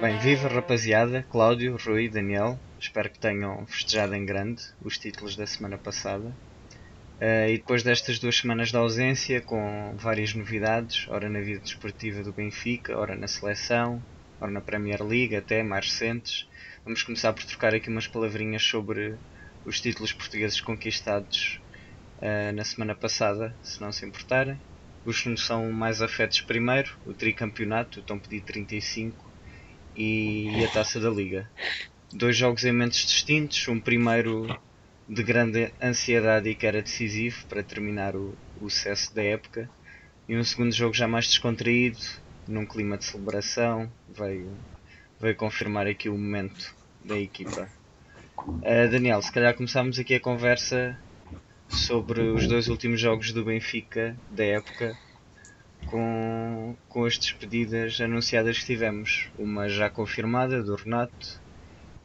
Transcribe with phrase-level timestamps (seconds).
[0.00, 2.58] Bem, viva rapaziada, Cláudio, Rui, Daniel.
[2.78, 6.34] Espero que tenham festejado em grande os títulos da semana passada.
[7.20, 12.22] Uh, e depois destas duas semanas de ausência, com várias novidades, ora na vida desportiva
[12.22, 14.02] do Benfica, ora na seleção,
[14.40, 16.48] ora na Premier League, até mais recentes,
[16.82, 19.16] vamos começar por trocar aqui umas palavrinhas sobre
[19.66, 21.60] os títulos portugueses conquistados
[22.20, 24.60] uh, na semana passada, se não se importarem.
[25.04, 29.30] Os que nos são mais afetos primeiro, o tricampeonato, o Tom Pedido 35
[29.96, 31.50] e a Taça da Liga.
[32.12, 34.46] Dois jogos em momentos distintos, um primeiro
[35.08, 39.68] de grande ansiedade e que era decisivo para terminar o, o sucesso da época,
[40.28, 41.98] e um segundo jogo já mais descontraído,
[42.46, 44.52] num clima de celebração, veio,
[45.18, 47.68] veio confirmar aqui o momento da equipa.
[48.38, 50.96] Uh, Daniel, se calhar começámos aqui a conversa
[51.70, 54.96] sobre os dois últimos jogos do Benfica da época
[55.86, 59.28] com, com as despedidas anunciadas que tivemos.
[59.38, 61.40] Uma já confirmada do Renato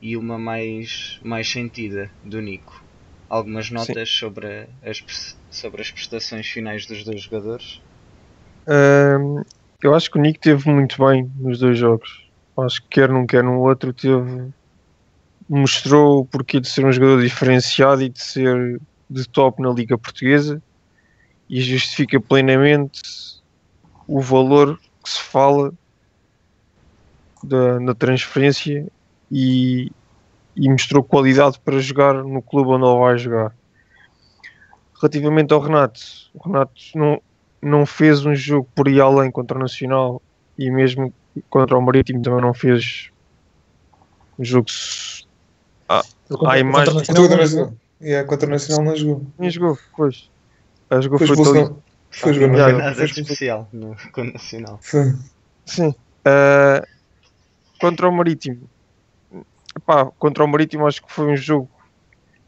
[0.02, 2.84] e uma mais, mais sentida do Nico.
[3.28, 7.81] Algumas notas sobre as, sobre as prestações finais dos dois jogadores?
[8.68, 9.42] Um,
[9.81, 12.23] eu acho que o Nico teve muito bem nos dois jogos.
[12.58, 14.53] Acho que quer num, quer no outro, teve
[15.47, 19.98] mostrou o porquê de ser um jogador diferenciado e de ser de top na Liga
[19.98, 20.61] Portuguesa
[21.50, 23.02] e justifica plenamente
[24.08, 25.73] o valor que se fala
[27.44, 28.88] da, na transferência
[29.31, 29.92] e,
[30.56, 33.56] e mostrou qualidade para jogar no clube onde ele vai jogar.
[35.00, 36.02] Relativamente ao Renato,
[36.34, 37.22] o Renato não,
[37.62, 40.22] não fez um jogo por ir além contra o Nacional
[40.58, 41.14] e mesmo
[41.50, 43.12] contra o Marítimo também não fez
[44.40, 44.67] um jogo.
[45.88, 46.02] Ah,
[46.47, 46.94] a imagem.
[46.94, 49.26] Contra o Nacional, é, contra o Nacional não jogou.
[49.38, 50.30] Nem jogou, pois.
[50.90, 51.84] A jogou foi, foi todo...
[52.12, 54.80] Foi jogar não foi nada especial no, com o Nacional.
[54.82, 55.20] Sim.
[55.66, 55.90] Sim.
[55.90, 56.86] Uh,
[57.80, 58.69] contra o Marítimo.
[59.75, 61.69] Epá, contra o Marítimo acho que foi um jogo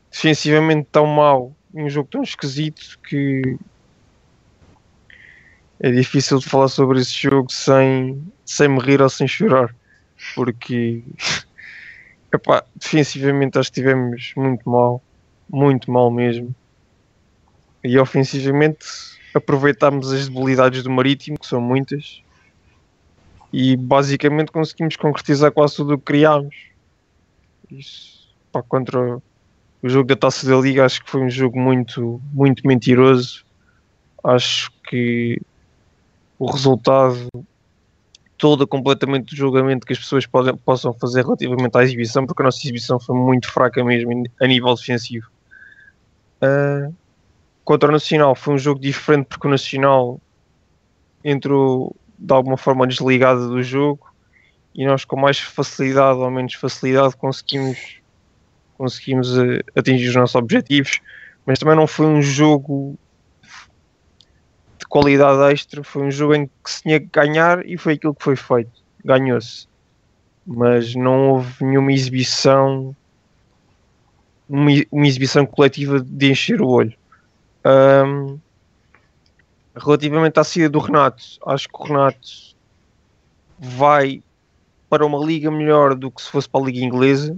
[0.10, 3.58] defensivamente tão mau um jogo tão esquisito que
[5.80, 9.76] é difícil de falar sobre esse jogo sem, sem me rir ou sem chorar
[10.34, 11.04] porque
[12.34, 15.02] epá, defensivamente acho que estivemos muito mal
[15.50, 16.54] muito mal mesmo
[17.84, 18.86] e ofensivamente
[19.34, 22.22] aproveitámos as debilidades do Marítimo, que são muitas,
[23.54, 26.56] e basicamente conseguimos concretizar quase tudo o que criámos.
[27.72, 29.18] Isso, pá, contra
[29.82, 33.46] o jogo da Taça da Liga, acho que foi um jogo muito, muito mentiroso.
[34.24, 35.40] Acho que
[36.40, 37.30] o resultado
[38.38, 42.46] todo completamente do julgamento que as pessoas podem, possam fazer relativamente à exibição, porque a
[42.46, 45.28] nossa exibição foi muito fraca mesmo a nível defensivo.
[46.42, 46.94] Uh,
[47.64, 48.36] contra o Nacional.
[48.36, 50.22] Foi um jogo diferente porque o Nacional
[51.24, 54.08] entrou de alguma forma desligado do jogo.
[54.74, 57.98] E nós com mais facilidade ou menos facilidade conseguimos
[58.78, 61.00] conseguimos uh, atingir os nossos objetivos.
[61.46, 62.98] Mas também não foi um jogo
[64.80, 65.84] de qualidade extra.
[65.84, 68.72] Foi um jogo em que se tinha que ganhar e foi aquilo que foi feito.
[69.04, 69.68] Ganhou-se.
[70.46, 72.96] Mas não houve nenhuma exibição
[74.50, 76.94] uma, uma exibição coletiva de encher o olho
[77.68, 78.40] um,
[79.76, 82.56] relativamente à saída do Renato, acho que o Renato
[83.60, 84.24] vai
[84.90, 87.36] para uma liga melhor do que se fosse para a liga inglesa.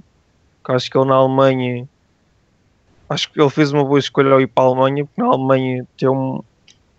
[0.63, 1.87] Que acho que ele na Alemanha
[3.09, 5.87] acho que ele fez uma boa escolha ao ir para a Alemanha, porque na Alemanha
[5.97, 6.43] tem um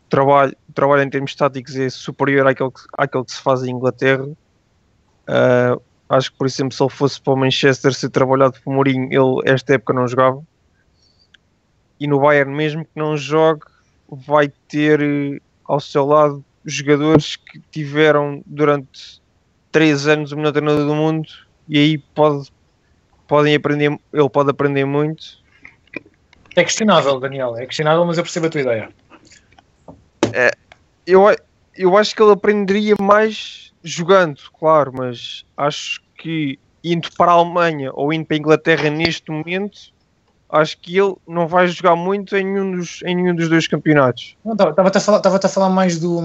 [0.08, 4.24] trabalho, trabalho em termos táticos é superior àquele que, àquele que se faz em Inglaterra.
[4.24, 9.08] Uh, acho que, por exemplo, se ele fosse para o Manchester ser trabalhado por Mourinho,
[9.10, 10.42] ele esta época não jogava
[12.00, 13.66] e no Bayern, mesmo que não jogue,
[14.08, 19.20] vai ter eh, ao seu lado jogadores que tiveram durante
[19.70, 21.28] três anos o melhor treinador do mundo
[21.68, 22.50] e aí pode,
[23.28, 25.38] podem aprender, ele pode aprender muito.
[26.56, 28.88] É questionável, Daniel, é questionável, mas eu percebo a tua ideia.
[30.32, 30.50] É,
[31.06, 31.24] eu,
[31.76, 37.90] eu acho que ele aprenderia mais jogando, claro, mas acho que indo para a Alemanha
[37.94, 39.92] ou indo para a Inglaterra neste momento
[40.52, 44.36] acho que ele não vai jogar muito em nenhum dos, em nenhum dos dois campeonatos.
[44.44, 46.20] Estava-te a, falar, a falar mais do,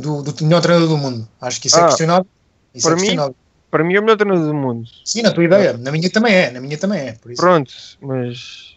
[0.00, 1.28] do, do melhor treinador do mundo.
[1.40, 2.26] Acho que isso é ah, é questionável.
[2.74, 3.30] Isso para, é questionável.
[3.30, 3.36] Mim,
[3.70, 4.88] para mim é o melhor treinador do mundo.
[5.04, 5.76] Sim, na tua ideia.
[5.78, 6.50] Na minha também é.
[6.50, 7.16] Na minha também é.
[7.36, 8.76] Pronto, mas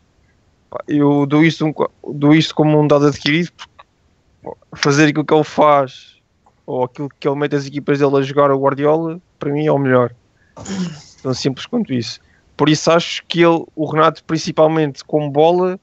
[0.88, 1.74] eu dou isto,
[2.14, 3.78] dou isto como um dado adquirido porque
[4.76, 6.17] fazer aquilo que ele faz
[6.68, 9.72] ou aquilo que ele mete as equipas dele a jogar o Guardiola, para mim é
[9.72, 10.14] o melhor.
[11.24, 12.20] Tão simples quanto isso.
[12.58, 15.80] Por isso acho que ele, o Renato, principalmente com bola,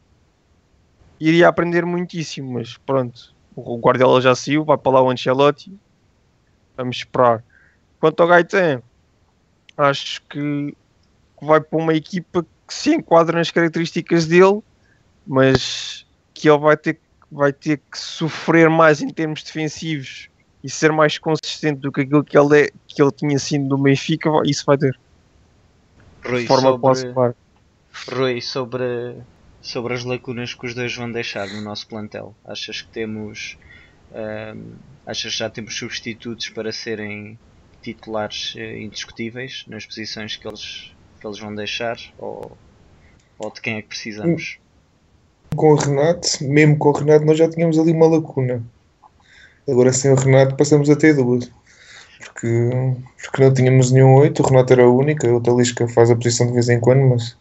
[1.19, 5.73] iria aprender muitíssimo, mas pronto, o Guardiola já saiu, vai para lá o Ancelotti,
[6.77, 7.43] vamos esperar.
[7.99, 8.83] Quanto ao Gaetan,
[9.79, 10.77] acho que
[11.41, 14.61] vai para uma equipa que se enquadra nas características dele,
[15.27, 16.05] mas
[16.35, 17.01] que ele vai ter,
[17.33, 20.29] vai ter que sofrer mais em termos defensivos
[20.65, 23.77] e ser mais consistente do que aquilo que ele, é, que ele tinha sido no
[23.77, 24.99] Benfica, isso vai ter.
[26.25, 27.35] Rui, de forma sobre,
[28.09, 29.15] Rui, sobre,
[29.61, 33.59] sobre as lacunas que os dois vão deixar no nosso plantel, achas que temos.
[35.07, 37.39] Achas que já temos substitutos para serem
[37.83, 41.99] titulares uh, indiscutíveis nas posições que eles, que eles vão deixar?
[42.17, 42.57] Ou,
[43.39, 44.59] ou de quem é que precisamos?
[45.55, 48.65] Com o Renato, mesmo com o Renato, nós já tínhamos ali uma lacuna.
[49.69, 51.51] Agora sem o Renato passamos a ter duas.
[52.19, 52.71] Porque,
[53.23, 56.47] porque não tínhamos nenhum 8, o Renato era a única, o Talisca faz a posição
[56.47, 57.37] de vez em quando, mas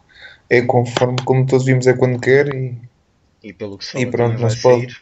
[0.49, 2.77] é conforme como todos vimos é quando quer e,
[3.43, 5.01] e pelo que fala, e pronto, não se pode.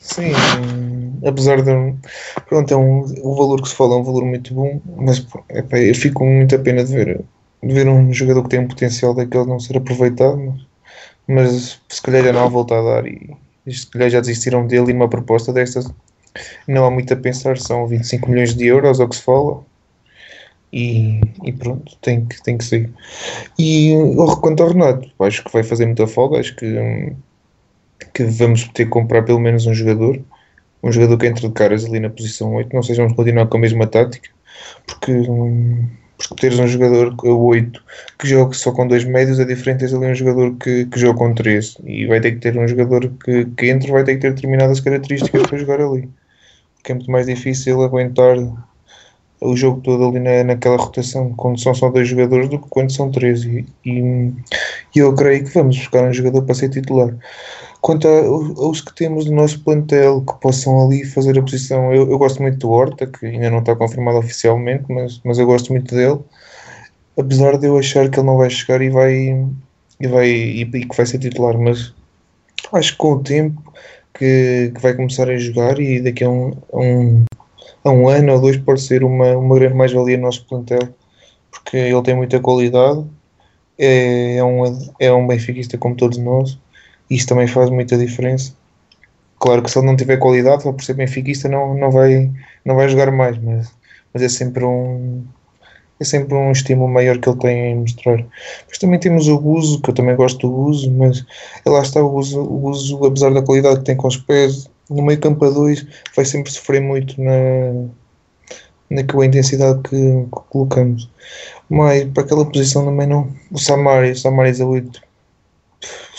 [0.00, 0.32] Sim,
[1.26, 1.94] apesar de
[2.48, 5.78] pronto, é um, o valor que se fala é um valor muito bom, mas epá,
[5.78, 7.24] eu fico com muita pena de ver,
[7.62, 10.66] de ver um jogador que tem um potencial daquele não ser aproveitado, mas,
[11.26, 13.36] mas se calhar já não há volta a dar e,
[13.72, 15.86] se calhar já desistiram dele e uma proposta destas
[16.66, 19.64] não há muito a pensar, são 25 milhões de euros, ao que se fala.
[20.72, 22.90] E, e pronto, tem que, tem que ser.
[23.58, 23.94] E
[24.40, 27.12] quanto ao Renato, acho que vai fazer muita folga, acho que,
[28.12, 30.20] que vamos ter que comprar pelo menos um jogador,
[30.82, 33.46] um jogador que entre de caras ali na posição 8, não sei se vamos continuar
[33.46, 34.28] com a mesma tática,
[34.86, 35.12] porque
[36.18, 37.82] porque teres um jogador 8
[38.18, 41.18] que joga só com dois médios é diferente teres ali um jogador que, que joga
[41.18, 41.76] com três.
[41.84, 44.80] E vai ter que ter um jogador que, que entre vai ter que ter determinadas
[44.80, 46.08] características para jogar ali.
[46.82, 48.36] Que é muito mais difícil aguentar
[49.40, 52.92] o jogo todo ali na, naquela rotação quando são só dois jogadores do que quando
[52.92, 53.44] são três.
[53.44, 54.32] E, e,
[54.96, 57.14] e eu creio que vamos buscar um jogador para ser titular
[57.80, 62.18] Quanto aos que temos no nosso plantel que possam ali fazer a posição, eu, eu,
[62.18, 65.94] gosto muito do Horta, que ainda não está confirmado oficialmente, mas, mas eu gosto muito
[65.94, 66.18] dele.
[67.16, 69.14] Apesar de eu achar que ele não vai chegar e vai
[70.00, 71.94] e, vai, e, e que vai ser titular, mas
[72.72, 73.62] acho que com o tempo
[74.14, 77.24] que, que vai começar a jogar e daqui a um, a um,
[77.84, 80.88] a um ano ou dois pode ser uma, uma grande mais-valia no nosso plantel,
[81.50, 83.04] porque ele tem muita qualidade,
[83.78, 86.58] é, é, um, é um benfiquista como todos nós
[87.10, 88.52] isso também faz muita diferença.
[89.38, 92.30] Claro que se ele não tiver qualidade, só por ser benfiquista, não, não, vai,
[92.64, 93.72] não vai jogar mais, mas,
[94.12, 95.24] mas é sempre um
[96.00, 98.24] é sempre um estímulo maior que ele tem em mostrar.
[98.68, 101.24] Mas também temos o Guzo, que eu também gosto do Guzo, mas
[101.66, 105.02] lá está o Guzo, o Guzo, apesar da qualidade que tem com os pés, no
[105.02, 105.84] meio campo a dois,
[106.14, 107.88] vai sempre sofrer muito na,
[108.90, 111.10] naquela intensidade que, que colocamos.
[111.68, 113.28] Mas para aquela posição também não.
[113.50, 115.07] O Samari, o Samari é 8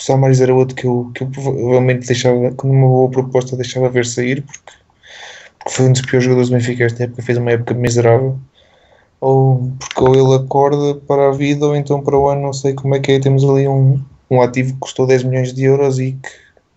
[0.00, 3.88] o Samaris era outro que eu, que eu provavelmente deixava, com uma boa proposta, deixava
[3.90, 4.72] ver sair, porque,
[5.58, 8.38] porque foi um dos piores jogadores do Benfica esta época, fez uma época miserável.
[9.20, 12.72] Ou porque ou ele acorda para a vida, ou então para o ano, não sei
[12.72, 13.20] como é que é.
[13.20, 16.30] Temos ali um, um ativo que custou 10 milhões de euros e que,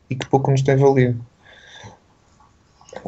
[0.09, 1.17] e que pouco nos tem valido.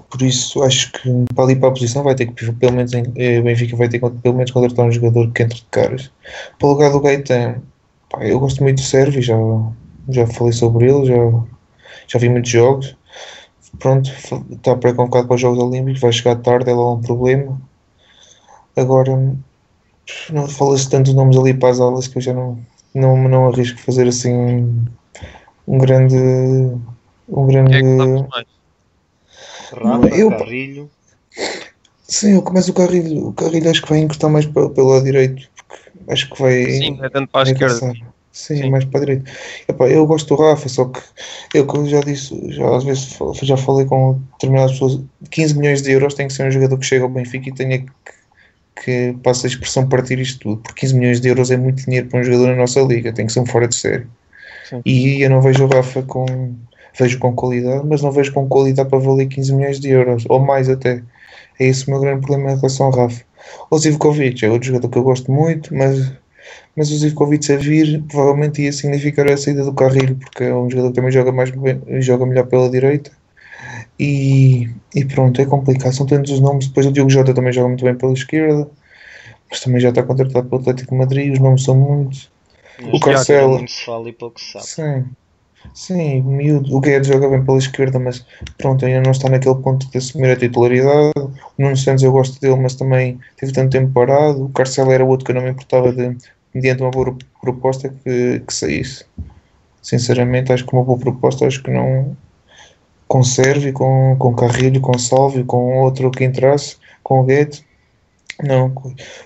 [0.09, 3.39] Por isso, acho que para ali para a posição vai ter que, pelo menos, eh,
[3.39, 6.11] o Benfica vai ter que, pelo menos, contratar um jogador que entre de caras.
[6.57, 7.61] Para o lugar do Gaetan,
[8.09, 9.35] pá, eu gosto muito do Sérvio, já,
[10.09, 11.15] já falei sobre ele, já,
[12.07, 12.95] já vi muitos jogos.
[13.79, 14.09] Pronto,
[14.51, 17.59] está pré-convocado para os Jogos Olímpicos, vai chegar tarde, é lá um problema.
[18.75, 19.35] Agora,
[20.31, 22.59] não fala-se tantos nomes ali para as aulas que eu já não,
[22.93, 24.85] não, não arrisco fazer assim
[25.67, 26.15] um grande.
[27.27, 27.75] Um grande.
[27.75, 28.45] É que
[29.75, 30.89] Rafa, eu, Carrilho.
[32.03, 33.27] Sim, eu começo o Carrilho.
[33.27, 36.65] O Carrilho acho que vai encostar mais pelo, pelo lado direito, porque acho que vai.
[36.65, 37.93] Sim, é tanto para a esquerda.
[38.35, 39.31] Sim, Sim, mais para a direita.
[39.65, 40.99] Epá, eu gosto do Rafa, só que
[41.53, 44.99] eu, como já disse, já às vezes já falei com determinadas pessoas,
[45.31, 47.79] 15 milhões de euros tem que ser um jogador que chega ao Benfica e tenha
[47.79, 51.85] que, que passa a expressão partir isto tudo, porque 15 milhões de euros é muito
[51.85, 54.05] dinheiro para um jogador na nossa liga, tem que ser um fora de série.
[54.69, 54.81] Sim.
[54.85, 56.25] E eu não vejo o Rafa com
[56.99, 60.39] vejo com qualidade, mas não vejo com qualidade para valer 15 milhões de euros, ou
[60.39, 61.01] mais até.
[61.57, 63.23] É esse o meu grande problema em relação ao Rafa.
[63.71, 66.11] O Zivkovic é outro jogador que eu gosto muito, mas
[66.75, 70.69] mas o Zivkovic a vir provavelmente ia significar a saída do Carrilho, porque é um
[70.69, 71.51] jogador que também joga, mais,
[71.99, 73.11] joga melhor pela direita.
[73.99, 75.93] E, e pronto, é complicado.
[75.93, 76.67] São tantos os nomes.
[76.67, 78.69] Depois o Diogo Jota também joga muito bem pela esquerda,
[79.49, 81.33] mas também já está contratado pelo Atlético de Madrid.
[81.33, 82.29] Os nomes são muitos.
[82.91, 83.65] o Carcelo.
[83.67, 84.65] se fala e pouco se sabe.
[84.65, 85.05] Sim.
[85.73, 86.75] Sim, miúdo.
[86.75, 88.25] O Guedes joga bem pela esquerda, mas
[88.57, 91.11] pronto, ainda não está naquele ponto de assumir a titularidade.
[91.17, 94.45] O Nuno Santos eu gosto dele, mas também teve tanto tempo parado.
[94.45, 96.17] O Carcelo era outro que eu não me importava de,
[96.53, 99.05] mediante uma boa proposta que, que saísse.
[99.81, 102.15] sinceramente, acho que uma boa proposta, acho que não
[103.07, 103.21] com
[103.73, 107.64] com, com Carrilho, com Salvio, com outro que entrasse, com o Guedes.
[108.43, 108.73] Não,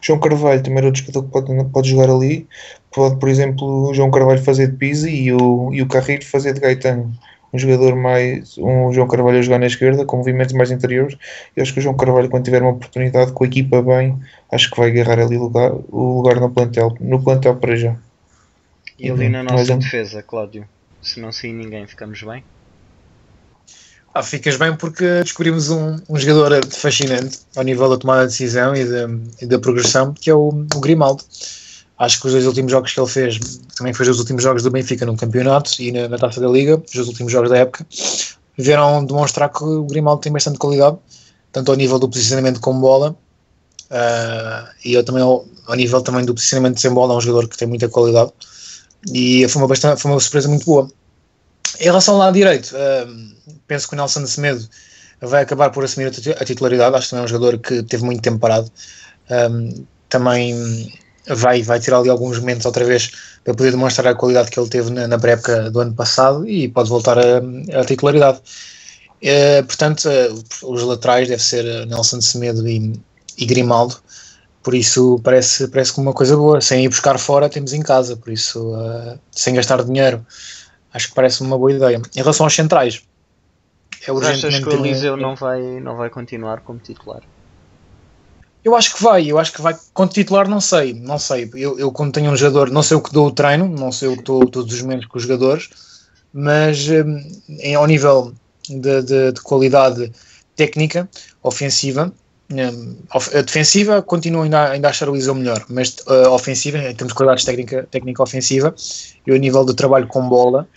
[0.02, 2.48] João Carvalho também era outro jogador que pode, pode jogar ali.
[2.92, 6.54] Pode, por exemplo, o João Carvalho fazer de Pisa e o, e o Carrilho fazer
[6.54, 7.12] de Gaetano.
[7.52, 8.58] Um jogador mais.
[8.60, 11.18] Um João Carvalho a jogar na esquerda, com movimentos mais interiores.
[11.58, 14.20] E acho que o João Carvalho, quando tiver uma oportunidade com a equipa bem,
[14.52, 17.96] acho que vai agarrar ali lugar, o lugar no plantel, no plantel para já.
[19.00, 20.68] E ali na nossa defesa, Cláudio,
[21.02, 22.44] se não sair ninguém, ficamos bem?
[24.14, 28.76] Ah, ficas bem porque descobrimos um, um jogador fascinante ao nível da tomada de decisão
[28.76, 31.24] e, de, e da progressão, que é o, o, Grimaldo.
[31.98, 33.40] Acho que os dois últimos jogos que ele fez,
[33.78, 36.82] também foi os últimos jogos do Benfica no campeonato e na, na taça da Liga,
[36.94, 37.86] os últimos jogos da época,
[38.58, 40.98] vieram demonstrar que o Grimaldo tem bastante qualidade,
[41.52, 43.16] tanto ao nível do posicionamento com bola
[43.92, 47.48] uh, e eu também ao, ao, nível também do posicionamento sem bola, é um jogador
[47.48, 48.32] que tem muita qualidade
[49.14, 50.90] e foi uma, bastante, foi uma surpresa muito boa.
[51.80, 53.39] Em relação ao lado direito, uh,
[53.70, 54.68] penso que o Nelson Semedo
[55.22, 56.96] vai acabar por assumir a titularidade.
[56.96, 58.70] Acho que também é um jogador que teve muito tempo parado.
[59.30, 60.92] Um, também
[61.28, 63.12] vai, vai tirar ali alguns momentos outra vez
[63.44, 66.68] para poder demonstrar a qualidade que ele teve na, na pré-época do ano passado e
[66.68, 68.40] pode voltar à titularidade.
[69.22, 73.00] Uh, portanto, uh, os laterais deve ser Nelson Semedo e,
[73.38, 73.98] e Grimaldo.
[74.64, 76.60] Por isso parece, parece uma coisa boa.
[76.60, 78.16] Sem ir buscar fora, temos em casa.
[78.18, 80.26] Por isso, uh, sem gastar dinheiro,
[80.94, 82.02] acho que parece uma boa ideia.
[82.16, 83.02] Em relação aos centrais,
[84.08, 84.48] é urgentemente.
[84.48, 87.22] Achas que o Eliseu não vai, não vai continuar como titular?
[88.64, 89.76] Eu acho que vai, eu acho que vai.
[89.94, 91.50] Quanto titular, não sei, não sei.
[91.56, 94.10] Eu, eu quando tenho um jogador, não sei o que dou o treino, não sei
[94.10, 95.70] o que dou todos os momentos com os jogadores,
[96.34, 97.22] mas hum,
[97.60, 98.34] em, ao nível
[98.68, 100.12] de, de, de qualidade
[100.56, 101.10] técnica,
[101.42, 102.12] ofensiva,
[102.52, 106.96] um, a defensiva continuo ainda, ainda a achar o Eliseu melhor, mas uh, ofensiva, em
[106.96, 108.74] termos de qualidades técnica, técnica ofensiva,
[109.26, 110.68] e o nível de trabalho com bola,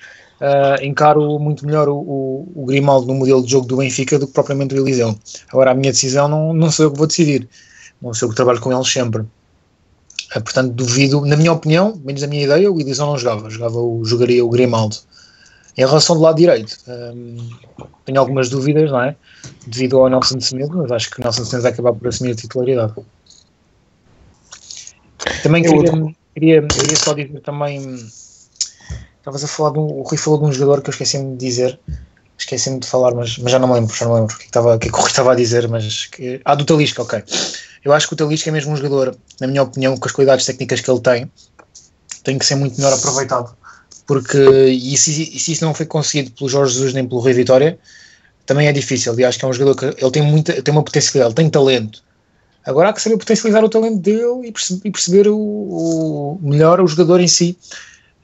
[0.42, 4.26] uh, encaro muito melhor o, o, o, Grimaldo no modelo de jogo do Benfica do
[4.26, 5.16] que propriamente o Eliseu.
[5.48, 7.48] Agora, a minha decisão não, não sou eu que vou decidir,
[8.00, 9.22] não sou eu que trabalho com eles sempre.
[9.22, 13.78] Uh, portanto, duvido, na minha opinião, menos na minha ideia, o Eliseu não jogava, jogava
[13.78, 14.96] o, jogaria o Grimaldo.
[15.76, 17.48] Em relação do lado direito, um,
[18.04, 19.16] tenho algumas dúvidas, não é?
[19.66, 22.08] Devido ao Nelson de Semedo, mas acho que o Nelson de Semedo vai acabar por
[22.08, 22.92] assumir a titularidade.
[25.42, 27.80] Também queria, queria, queria só dizer também
[29.22, 31.46] Estavas a falar de um, o Rui falou de um jogador que eu esqueci-me de
[31.46, 31.78] dizer.
[32.36, 34.46] Esqueci-me de falar, mas, mas já não me lembro, já não me lembro o que,
[34.46, 37.22] estava, que, é que o Rui estava a dizer, mas que, ah, do Talisca, ok.
[37.84, 40.44] Eu acho que o Talisca é mesmo um jogador, na minha opinião, com as qualidades
[40.44, 41.30] técnicas que ele tem,
[42.24, 43.56] tem que ser muito melhor aproveitado.
[44.08, 47.32] Porque, e se, e se isso não foi conseguido pelo Jorge Jesus nem pelo Rui
[47.32, 47.78] Vitória,
[48.44, 49.16] também é difícil.
[49.20, 52.02] E acho que é um jogador que ele tem, muita, tem uma potencialidade, tem talento.
[52.66, 56.80] Agora há que saber potencializar o talento dele e, perce, e perceber o, o, melhor
[56.80, 57.56] o jogador em si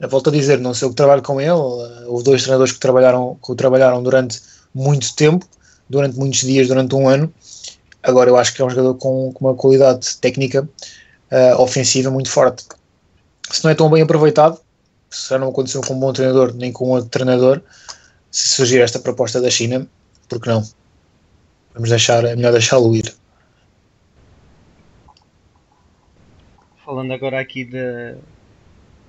[0.07, 3.37] volto a dizer, não sei o que trabalho com ele, houve dois treinadores que trabalharam,
[3.43, 4.41] que o trabalharam durante
[4.73, 5.45] muito tempo,
[5.89, 7.33] durante muitos dias, durante um ano.
[8.01, 10.67] Agora eu acho que é um jogador com, com uma qualidade técnica
[11.31, 12.65] uh, ofensiva muito forte.
[13.51, 14.59] Se não é tão bem aproveitado,
[15.09, 17.61] se já não aconteceu com um bom treinador nem com outro treinador,
[18.31, 19.87] se surgir esta proposta da China,
[20.29, 20.63] por que não?
[21.73, 23.13] Vamos deixar, é melhor deixá-lo ir.
[26.85, 28.15] Falando agora aqui de,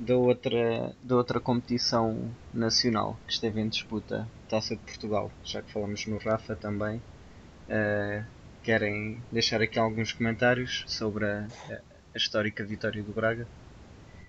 [0.00, 2.16] da outra, da outra competição
[2.54, 7.00] nacional que esteve em disputa, Taça de Portugal, já que falamos no Rafa também.
[7.69, 8.25] Uh,
[8.62, 11.47] querem deixar aqui alguns comentários sobre a,
[12.14, 13.47] a histórica vitória do Braga?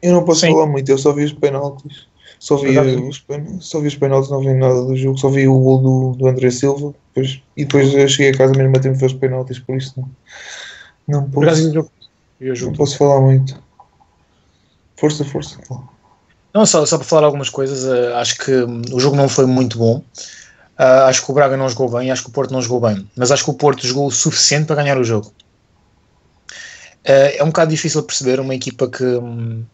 [0.02, 0.52] Eu não posso Sim.
[0.52, 2.08] falar muito, eu só vi os penaltis.
[2.38, 3.60] Só vi, os, pen...
[3.62, 6.28] só vi os penaltis, não vi nada do jogo, só vi o gol do, do
[6.28, 9.60] André Silva depois, e depois cheguei a casa mesmo a tempo de ver os penaltis,
[9.60, 9.94] por isso
[11.08, 13.62] não, não posso, não posso falar muito.
[15.02, 15.58] Força, força.
[16.54, 19.48] Não, só, só para falar algumas coisas, uh, acho que um, o jogo não foi
[19.48, 20.04] muito bom.
[20.78, 23.10] Uh, acho que o Braga não jogou bem, acho que o Porto não jogou bem,
[23.16, 25.34] mas acho que o Porto jogou o suficiente para ganhar o jogo.
[27.04, 29.66] Uh, é um bocado difícil perceber uma equipa que, um,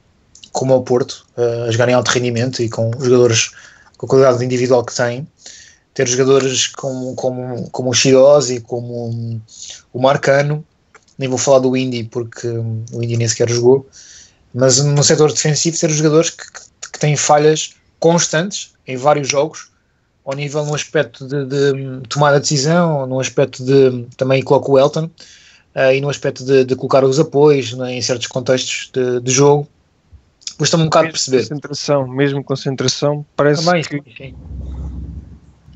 [0.53, 1.25] como o Porto,
[1.67, 3.51] a jogar em alto rendimento e com jogadores
[3.97, 5.27] com a qualidade individual que tem,
[5.93, 9.41] ter jogadores como, como, como o Shirosi, como um,
[9.91, 10.63] o Marcano,
[11.17, 13.85] nem vou falar do Indy porque o Indy nem sequer jogou,
[14.57, 19.69] mas no setor defensivo ter jogadores que, que, que têm falhas constantes em vários jogos,
[20.25, 24.79] ao nível no aspecto de, de tomar a decisão, no aspecto de também coloco o
[24.79, 25.05] Elton
[25.75, 29.31] uh, e no aspecto de, de, colocar os apoios né, em certos contextos de, de
[29.31, 29.67] jogo.
[30.57, 31.47] Custa-me um bocado perceber.
[31.47, 34.01] Concentração, mesmo concentração, parece também, que.
[34.17, 34.35] Sim.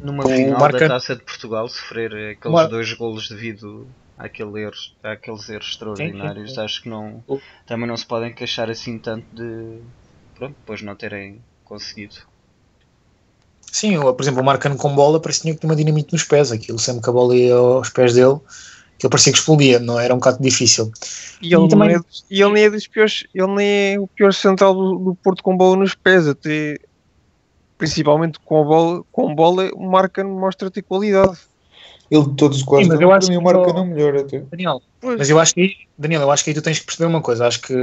[0.04, 0.80] Numa final marca...
[0.80, 2.68] da Taça de Portugal, sofrer aqueles Mar...
[2.68, 3.86] dois golos devido
[4.26, 4.74] àquele erro,
[5.04, 6.62] àqueles erros extraordinários, sim, sim, sim.
[6.66, 7.24] acho que não,
[7.68, 9.82] também não se podem queixar assim tanto de
[10.36, 12.16] pronto, depois não terem conseguido.
[13.72, 16.52] Sim, o- por exemplo, o Marcano com bola parecia que tinha uma dinamite nos pés.
[16.52, 18.36] Aquilo sempre que a bola ia aos pés dele,
[18.96, 20.92] aquilo parecia que explodia, não era um bocado difícil.
[21.42, 23.94] E ele, E também- não é, dos- e ele nem é dos piores, ele nem
[23.96, 26.76] é o pior central do, do Porto com bola nos pés, até
[27.78, 31.38] principalmente com a bola, com bola o Marca mostra ter qualidade.
[32.12, 32.84] Ele de todos quase.
[32.84, 34.40] Sim, mas eu acho que o Marca o- não melhor até.
[34.40, 35.18] Daniel, Pois.
[35.18, 37.22] mas eu acho que aí, Daniel, eu acho que aí tu tens que perceber uma
[37.22, 37.48] coisa.
[37.48, 37.74] Acho que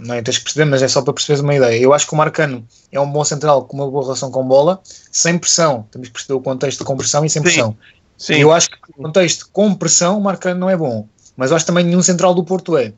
[0.00, 1.78] não é tens que perceber, mas é só para perceberes uma ideia.
[1.78, 4.80] Eu acho que o Marcano é um bom central com uma boa relação com bola,
[5.12, 5.86] sem pressão.
[5.90, 7.44] Temos que perceber o contexto de com pressão e sem Sim.
[7.44, 7.76] pressão.
[8.16, 11.06] Sim, eu acho que o contexto com pressão, o Marcano não é bom.
[11.36, 12.92] Mas eu acho também nenhum central do Porto é.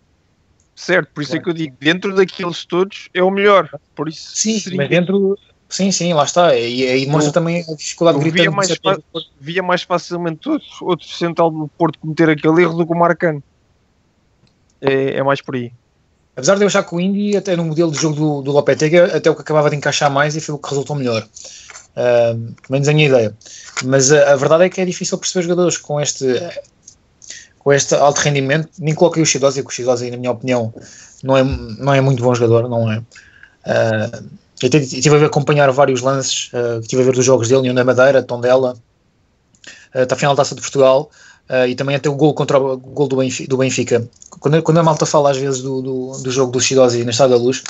[0.78, 3.68] certo, por isso é que eu digo, dentro daqueles todos é o melhor.
[3.94, 5.36] Por isso Sim, seria- mas dentro.
[5.68, 6.54] Sim, sim, lá está.
[6.56, 8.98] E aí demonstra Eu- também a dificuldade eu via gritante mais fa-
[9.40, 13.42] via mais facilmente outro, outro central do Porto cometer aquele erro do que o Marcano.
[14.80, 15.72] É, é mais por aí.
[16.36, 18.98] Apesar de eu achar que o Indy, até no modelo de jogo do, do Lopetegui,
[18.98, 21.26] até o que acabava de encaixar mais e foi o que resultou melhor.
[21.94, 23.34] Pelo menos a minha ideia.
[23.84, 26.26] Mas a, a verdade é que é difícil perceber jogadores com este,
[27.58, 28.68] com este alto rendimento.
[28.78, 30.74] Nem coloquei o Shidozi, que o Shidozi, na minha opinião,
[31.24, 33.02] não é, não é muito bom jogador, não é.
[33.64, 34.22] Ah,
[34.62, 37.60] eu tive- estive a ver- acompanhar vários lances, ah, estive a ver dos jogos dele,
[37.60, 38.76] União da Madeira, Tondela,
[39.94, 41.10] uh, está a final da Taça de Portugal.
[41.48, 43.48] ah, e também até o gol contra o, o gol do Benfica.
[43.48, 44.08] Do Benfica.
[44.40, 47.30] Quando, quando a malta fala às vezes do, do, do jogo do Shidozi na Estado
[47.30, 47.62] da Luz,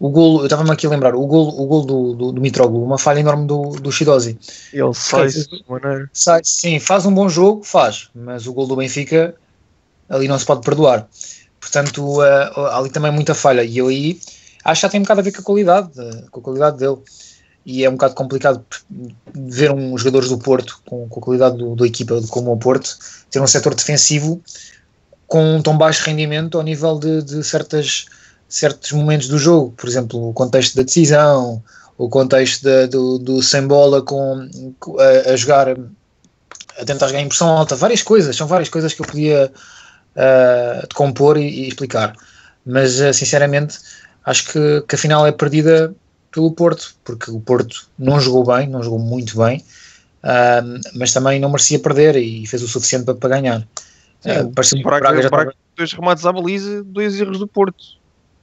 [0.00, 2.84] o gol, eu estava-me aqui a lembrar, o gol, o gol do, do, do Mitroglou,
[2.84, 4.36] uma falha enorme do, do Shidozi.
[4.72, 5.28] Ele sai.
[6.12, 9.34] Sai, sim, faz um bom jogo, faz, mas o gol do Benfica
[10.08, 11.06] ali não se pode perdoar.
[11.60, 13.62] Portanto, uh, ali também muita falha.
[13.62, 14.18] E eu aí
[14.64, 15.90] acho que já tem um bocado a ver com a qualidade,
[16.30, 16.98] com a qualidade dele.
[17.64, 18.64] E é um bocado complicado
[19.32, 22.96] ver um jogadores do Porto com, com a qualidade do, da equipa como o Porto
[23.30, 24.42] ter um setor defensivo
[25.28, 28.06] com um tão baixo rendimento ao nível de, de certas,
[28.48, 29.72] certos momentos do jogo.
[29.76, 31.62] Por exemplo, o contexto da decisão,
[31.96, 34.48] o contexto do, do sem bola com,
[34.98, 35.68] a, a jogar
[36.78, 39.52] a tentar jogar em pressão alta, várias coisas, são várias coisas que eu podia
[40.16, 42.14] uh, decompor e, e explicar.
[42.64, 43.78] Mas uh, sinceramente
[44.24, 45.94] acho que, que a final é perdida
[46.30, 49.64] pelo Porto, porque o Porto não jogou bem, não jogou muito bem,
[50.24, 53.60] uh, mas também não merecia perder e fez o suficiente para, para ganhar.
[54.24, 58.00] Uh, parecia que o Braga, Braga dois remates à baliza, dois erros do Porto.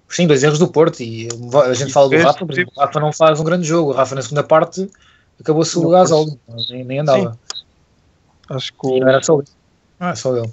[0.08, 1.28] Sim, dois erros do Porto e
[1.66, 3.94] a gente E fala do Rafa, exemplo, o Rafa não faz um grande jogo, o
[3.94, 4.90] Rafa na segunda parte
[5.40, 6.38] acabou-se o gasol,
[6.70, 7.38] nem, nem andava.
[8.50, 9.48] Acho que o, não era só ele.
[10.00, 10.52] Era só ele.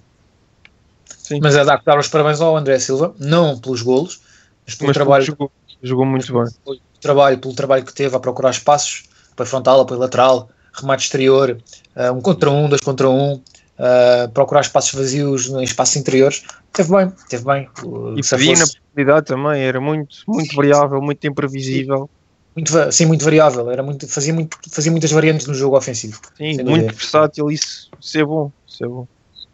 [1.07, 1.41] Sim.
[1.43, 4.21] Mas é dar, dar os parabéns ao André Silva, não pelos golos,
[4.67, 5.51] mas trabalho, jogou,
[5.83, 6.45] jogou muito bem.
[6.65, 11.57] pelo trabalho, pelo trabalho que teve a procurar espaços, apoio frontal, apoio lateral, remate exterior,
[11.97, 16.43] uh, um contra um, dois contra um, uh, procurar espaços vazios em espaços interiores.
[16.73, 17.69] Teve bem, teve bem.
[18.17, 22.11] E pedia na fosse- profundidade também, era muito, muito variável, muito imprevisível.
[22.55, 26.21] muito, sim, muito variável, era muito, fazia, muito, fazia muitas variantes no jogo ofensivo.
[26.37, 28.51] Sim, muito versátil, isso, isso é bom.
[28.67, 29.07] Isso é bom.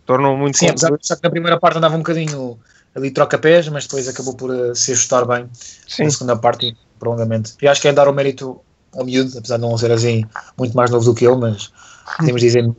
[0.04, 2.58] Tornou muito Sim, apesar apesar que na primeira parte andava um bocadinho
[2.94, 5.48] ali troca-pés, mas depois acabou por uh, se ajustar bem
[5.88, 7.54] Sim, na segunda parte e prolongamento.
[7.60, 8.60] E acho que é dar o mérito
[8.94, 10.24] ao miúdo, apesar de não ser assim
[10.58, 11.72] muito mais novo do que eu, mas
[12.18, 12.70] podemos dizer.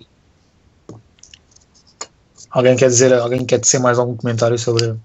[2.51, 4.95] Alguém quer dizer, alguém quer dizer mais algum comentário sobre.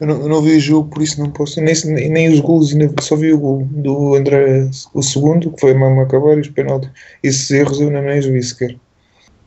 [0.00, 1.60] Eu não, eu não vi o jogo, por isso não posso.
[1.60, 5.74] Nem, nem, nem os ainda só vi o gol do André, o segundo, que foi
[5.74, 6.90] mesmo acabar, e os penaltis.
[7.22, 8.76] Esses erros eu ainda nem os vi sequer.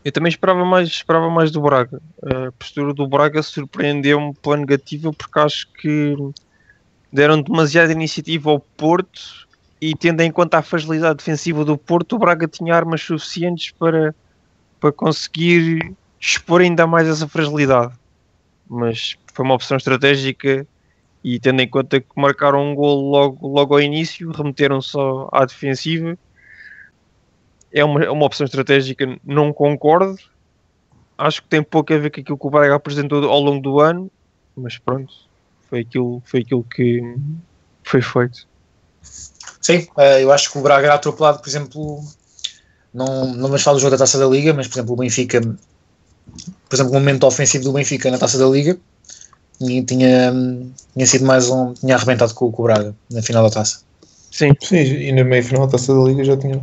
[0.03, 2.01] Eu também esperava mais, esperava mais do Braga.
[2.23, 6.15] A postura do Braga surpreendeu-me pela negativa porque acho que
[7.12, 9.47] deram demasiada iniciativa ao Porto
[9.81, 14.13] e tendo em conta a fragilidade defensiva do Porto, o Braga tinha armas suficientes para,
[14.79, 17.93] para conseguir expor ainda mais essa fragilidade.
[18.69, 20.67] Mas foi uma opção estratégica
[21.23, 25.45] e tendo em conta que marcaram um gol logo, logo ao início, remeteram só à
[25.45, 26.17] defensiva.
[27.71, 30.17] É uma, é uma opção estratégica, não concordo.
[31.17, 33.79] Acho que tem pouco a ver com aquilo que o Braga apresentou ao longo do
[33.79, 34.10] ano,
[34.55, 35.13] mas pronto,
[35.69, 37.15] foi aquilo, foi aquilo que
[37.84, 38.47] foi feito.
[39.62, 42.03] Sim, eh, eu acho que o Braga era atropelado, por exemplo,
[42.93, 45.41] não, não vamos falar do jogo da Taça da Liga, mas por exemplo o Benfica,
[45.41, 48.77] por exemplo, o momento ofensivo do Benfica na Taça da Liga
[49.58, 50.34] tinha, tinha,
[50.93, 53.82] tinha sido mais um, tinha arrebentado com, com o Braga na final da Taça.
[54.32, 56.62] Sim, Sim, e na meia final da taça da Liga já tinha.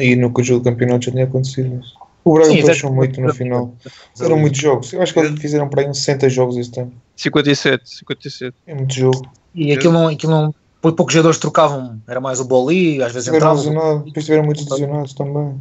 [0.00, 1.76] E no jogo do campeonato já tinha acontecido.
[1.76, 1.92] Mas...
[2.24, 3.74] O Braga até- muito no final.
[4.18, 4.92] Eram muitos jogos.
[4.94, 6.92] Eu acho que eles fizeram para aí uns 60 jogos este ano.
[7.16, 8.56] 57, 57.
[8.66, 9.28] É muito jogo.
[9.54, 13.24] E aquilo não, aquilo não pou- poucos jogadores trocavam, era mais o Boli, às vezes
[13.26, 13.54] Tiveram entrava.
[13.56, 14.04] lesionados.
[14.06, 15.60] Depois tiveram muitos lesionados também.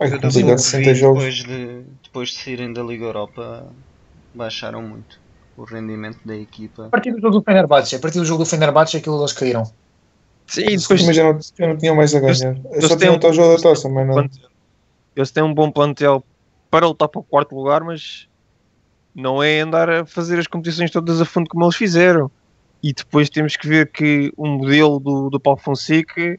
[0.00, 1.18] Ai, Eu também complicado, vi 60 jogos.
[1.24, 3.66] depois de, depois de saírem da Liga Europa
[4.34, 5.18] baixaram muito
[5.56, 6.86] o rendimento da equipa.
[6.86, 9.62] A partir do jogo do Fenerbahçe, a partir do jogo do Fenerbahçe aquilo eles caíram.
[10.48, 12.56] Sim, depois Mas já não, já não tinham mais a ganhar.
[12.72, 14.28] eles Só têm tinham um- o tal jogo da taça, mas não.
[15.14, 16.24] Eles têm um bom plantel
[16.70, 18.26] para lutar para o quarto lugar, mas
[19.14, 22.30] não é andar a fazer as competições todas a fundo como eles fizeram.
[22.82, 26.38] E depois temos que ver que o modelo do, do Paulo Fonseca,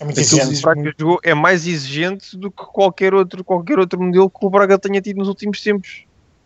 [0.00, 0.60] É muito exigente.
[0.98, 5.00] jogou, é mais exigente do que qualquer outro, qualquer outro modelo que o Braga tenha
[5.00, 6.04] tido nos últimos tempos.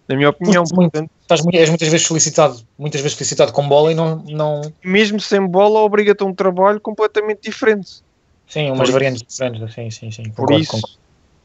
[0.08, 0.92] Na minha opinião, muito.
[0.92, 5.20] portanto, Estás és muitas vezes solicitado, muitas vezes solicitado com bola e não, não mesmo
[5.20, 8.00] sem bola, obriga-te a um trabalho completamente diferente.
[8.46, 10.22] sim, umas Por isso- variantes diferentes, sim, sim, sim.
[10.30, 10.96] Por Concordo, isso, concordo.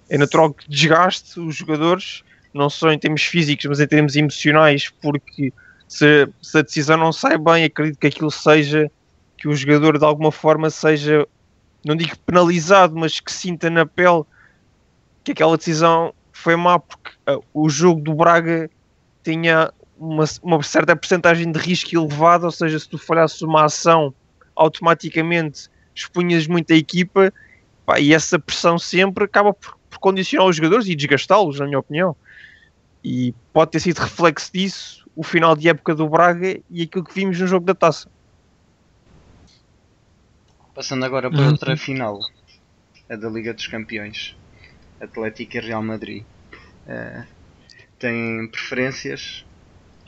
[0.07, 2.21] é natural que desgaste os jogadores,
[2.53, 5.51] não só em termos físicos, mas em termos emocionais, porque
[5.87, 8.87] se, se a decisão não sai bem, acredito que aquilo seja
[9.35, 11.25] que o jogador de alguma forma seja,
[11.83, 14.21] não digo penalizado, mas que sinta na pele
[15.23, 18.69] que aquela decisão foi má, porque ah, o jogo do Braga
[19.23, 24.13] tinha uma, uma certa porcentagem de risco elevado, ou seja, se tu falhasses uma ação,
[24.55, 27.31] automaticamente expunhas muito a equipa
[27.85, 31.79] Pá, e essa pressão sempre acaba por, por condicionar os jogadores e desgastá-los, na minha
[31.79, 32.15] opinião.
[33.03, 37.13] E pode ter sido reflexo disso o final de época do Braga e aquilo que
[37.13, 38.09] vimos no jogo da taça.
[40.73, 41.51] Passando agora para Uhum.
[41.51, 42.19] outra final,
[43.09, 44.35] a da Liga dos Campeões,
[45.01, 46.23] Atlético e Real Madrid.
[46.87, 47.25] Eh,
[48.01, 49.45] têm preferências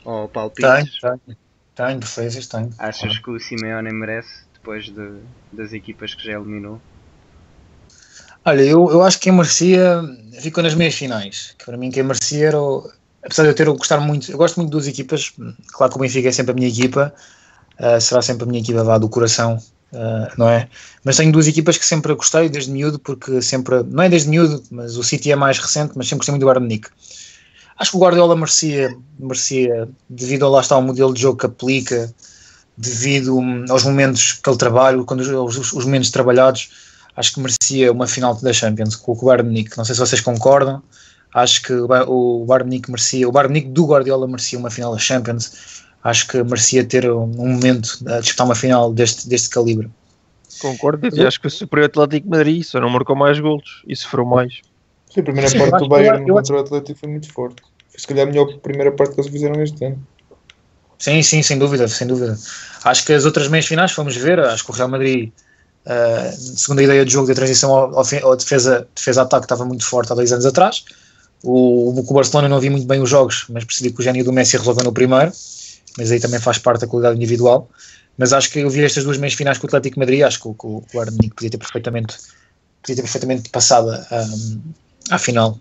[0.04, 1.00] ou palpites?
[1.00, 1.38] Tenho, tenho.
[1.74, 2.70] Tenho preferências, tenho.
[2.78, 5.20] Achas que o Simeone merece depois de-
[5.52, 6.80] das equipas que já eliminou?
[8.44, 10.02] Olha, eu, eu acho que quem merecia
[10.40, 11.54] ficou nas meias finais.
[11.58, 12.88] Que para mim quem merecia era o,
[13.22, 15.32] apesar de eu ter eu gostar muito, eu gosto muito de duas equipas,
[15.72, 17.14] claro que o Benfica é sempre a minha equipa,
[17.78, 19.58] ah, será sempre a minha equipa vá, do coração,
[19.94, 20.68] ah, não é?
[21.02, 24.62] Mas tenho duas equipas que sempre gostei desde miúdo, porque sempre, não é desde miúdo,
[24.70, 26.90] mas o City é mais recente, mas sempre gostei muito do Bayern Munique.
[27.78, 31.46] Acho que o Guardiola merecia, merecia devido ao lá está o modelo de jogo que
[31.46, 32.12] aplica,
[32.76, 36.70] devido hum, aos momentos que ele trabalha, quando os, os- os momentos trabalhados,
[37.16, 39.76] acho que merecia uma final da Champions com o Bayern Munique.
[39.76, 40.82] Não sei se vocês concordam.
[41.32, 44.70] Acho que o Ba- o Bayern Munique merecia, o Bayern Munique do Guardiola merecia uma
[44.70, 45.82] final da Champions.
[46.02, 49.90] Acho que merecia ter um, um momento a disputar uma final deste, deste calibre.
[50.60, 53.96] Concordo, e acho que o Superior Atlético de Madrid só não marcou mais golos e
[53.96, 54.60] sofreu mais.
[55.14, 57.62] Sim, a primeira Sim, parte do Bayern eu- contra o Atlético foi muito forte.
[57.90, 60.04] Foi se calhar a melhor primeira parte que eles fizeram este ano.
[60.98, 62.36] Sim, sim, sem dúvida, sem dúvida.
[62.84, 65.32] Acho que as outras meias finais fomos ver, acho que o Real Madrid,
[65.86, 69.64] uh, segundo a ideia de jogo da transição ao, ao, fe- ao defesa, defesa-ataque estava
[69.64, 70.84] muito forte há dois anos atrás.
[71.42, 74.32] O, o, Barcelona não vi muito bem os jogos, mas percebi que o gênio do
[74.32, 75.30] Messi resolveu no primeiro,
[75.98, 77.68] mas aí também faz parte da qualidade individual.
[78.16, 80.48] Mas acho que eu vi estas duas meias finais com o Atlético Madrid, acho que,
[80.48, 82.16] o- que Munique podia ter perfeitamente,
[82.80, 84.62] podia ter perfeitamente passado um,
[85.10, 85.58] à final.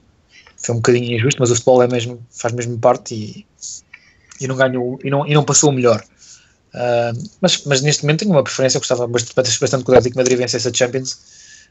[0.58, 3.46] Foi um bocadinho injusto, mas o futebol é mesmo, faz mesmo parte e,
[4.40, 6.04] e não ganhou e não, e não passou o melhor.
[6.74, 10.38] Ah, mas, mas neste momento tenho uma preferência, gostava bastante, bastante que o Atlético Madrid
[10.38, 11.18] vencesse a Champions,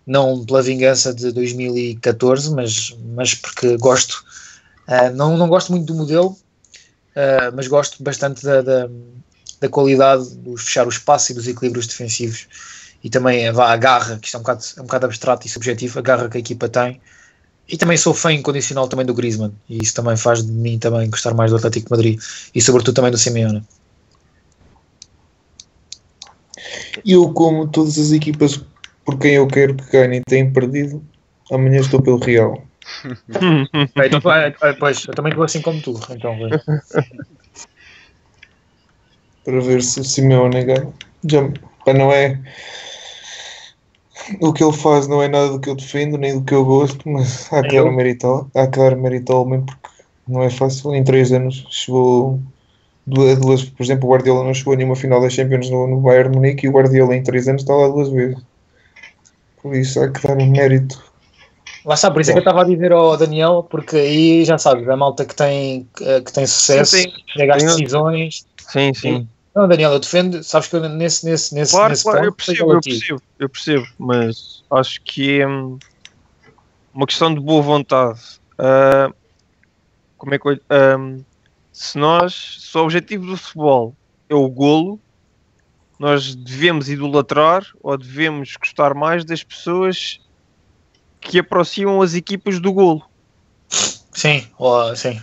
[0.07, 4.25] não pela vingança de 2014, mas, mas porque gosto,
[4.87, 6.37] ah, não, não gosto muito do modelo,
[7.17, 8.89] ah, mas gosto bastante da, da,
[9.61, 12.47] da qualidade do fechar o espaço e dos equilíbrios defensivos
[13.03, 15.51] e também a, a garra, que isto é um bocado, é um bocado abstrato e
[15.51, 17.01] subjetivo, a garra que a equipa tem.
[17.73, 21.09] E também sou fã incondicional também do Griezmann, e isso também faz de mim também
[21.09, 22.21] gostar mais do Atlético de Madrid
[22.55, 23.65] e sobretudo também do Simeone.
[27.03, 28.63] E eu, como todas as equipas
[29.07, 31.03] por quem eu quero que ganhem têm perdido,
[31.51, 32.63] amanhã estou pelo Real.
[33.97, 35.99] É, então, é, pois, eu também estou assim como tu.
[36.11, 36.59] Então, é.
[39.45, 40.93] para ver se o Simeone ganha.
[41.25, 41.49] Já,
[41.87, 42.39] pá, não é.
[44.41, 46.65] O que ele faz não é nada do que eu defendo, nem do que eu
[46.65, 49.89] gosto, mas há que dar Eu- mérito ao- há que dar mérito ao homem porque
[50.29, 50.95] não é fácil.
[50.95, 52.39] Em três anos chegou
[53.07, 56.01] duas, duas por exemplo, o Guardiola não chegou a nenhuma final das Champions no, no
[56.01, 58.39] Bayern de Munique e o Guardiola em três anos está lá duas vezes.
[59.63, 61.03] Por isso há que dar um mérito.
[61.85, 64.57] Lá está, por isso é que eu estava a dizer ao Daniel, porque aí já
[64.57, 68.47] sabes, a malta que tem, que, tem sucesso, Sim, chega às Tenho- decisões.
[68.69, 69.29] Sim, sim.
[69.55, 72.45] Não, Daniel, eu defendo, sabes que eu nesse, nesse, nesse, Claro, nesse claro, eu ponto,
[72.45, 75.79] sou percebo, eu percebo, eu percebo, mas acho que é hum,
[76.95, 78.21] uma questão de boa vontade.
[78.59, 79.12] Ah,
[80.17, 80.59] como é que eu,
[80.99, 81.23] hum,
[81.71, 83.95] se nós, se o objetivo do futebol
[84.29, 84.99] é o golo,
[85.99, 90.19] nós devemos idolatrar ou devemos gostar mais das pessoas
[91.21, 93.03] que aproximam as equipas do golo.
[94.12, 95.21] Sim, ó, sim.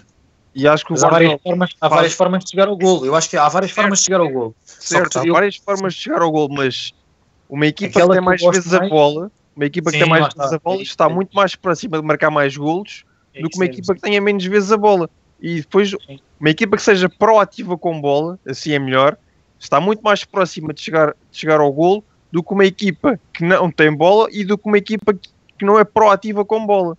[0.53, 3.05] E acho que o há várias, formas, há várias formas de chegar ao golo.
[3.05, 3.81] Eu acho que há várias Certo.
[3.83, 4.55] formas de chegar ao golo.
[4.65, 6.91] Só Certo, que há eu- várias formas de chegar ao gol, mas
[7.47, 10.03] uma equipa Aquela que tem que mais vezes a mais- bola, uma equipa que Sim,
[10.03, 10.55] tem mais vezes está.
[10.55, 13.57] a bola, É está é muito mais próxima de marcar mais golos É do que
[13.57, 13.79] uma mesmo.
[13.79, 15.09] equipa que tenha menos vezes a bola.
[15.39, 16.19] E depois, Sim.
[16.39, 19.17] uma equipa que seja proativa com bola, assim é melhor,
[19.59, 23.43] está muito mais próxima de chegar, de chegar ao golo do que uma equipa que
[23.43, 26.97] não tem bola e do que uma equipa que não é proativa com bola.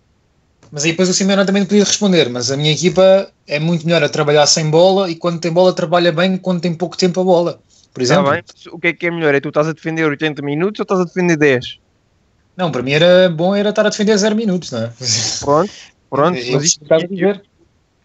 [0.72, 4.02] Mas aí depois o Simeone também podia responder, mas a minha equipa é muito melhor
[4.04, 7.24] a trabalhar sem bola e quando tem bola trabalha bem quando tem pouco tempo a
[7.24, 7.61] bola.
[7.92, 8.24] Por exemplo.
[8.26, 9.35] Tá bem, o que é que é melhor?
[9.35, 11.80] É tu estás a defender 80 minutos ou estás a defender 10?
[12.56, 14.92] Não, para mim era bom era estar a defender 0 minutos, não é?
[15.40, 15.72] Pronto,
[16.09, 16.38] pronto.
[16.38, 17.42] Eu mas isto, dizer.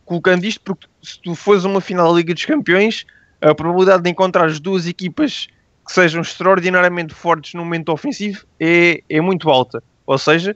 [0.06, 3.06] colocando isto, porque se tu fores uma final da Liga dos Campeões,
[3.42, 5.48] a probabilidade de encontrar as duas equipas
[5.86, 9.84] que sejam extraordinariamente fortes no momento ofensivo é, é muito alta.
[10.08, 10.56] Ou seja,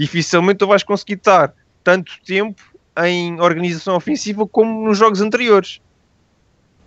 [0.00, 1.52] dificilmente tu vais conseguir estar
[1.84, 2.62] tanto tempo
[3.04, 5.78] em organização ofensiva como nos jogos anteriores.